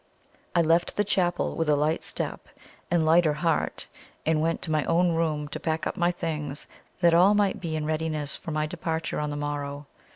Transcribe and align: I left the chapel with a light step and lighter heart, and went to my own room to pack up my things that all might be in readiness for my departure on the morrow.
I 0.55 0.63
left 0.63 0.97
the 0.97 1.03
chapel 1.03 1.55
with 1.55 1.69
a 1.69 1.75
light 1.75 2.01
step 2.01 2.47
and 2.89 3.05
lighter 3.05 3.33
heart, 3.35 3.87
and 4.25 4.41
went 4.41 4.63
to 4.63 4.71
my 4.71 4.83
own 4.85 5.11
room 5.11 5.47
to 5.49 5.59
pack 5.59 5.85
up 5.85 5.95
my 5.95 6.09
things 6.09 6.65
that 7.01 7.13
all 7.13 7.35
might 7.35 7.61
be 7.61 7.75
in 7.75 7.85
readiness 7.85 8.35
for 8.35 8.49
my 8.49 8.65
departure 8.65 9.19
on 9.19 9.29
the 9.29 9.35
morrow. 9.35 9.85